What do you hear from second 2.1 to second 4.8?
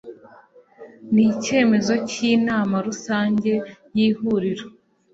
Inama Rusange y Ihuriro